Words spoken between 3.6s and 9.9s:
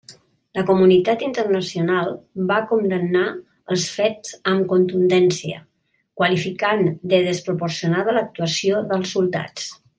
els fets amb contundència, qualificant de desproporcionada l'actuació dels soldats.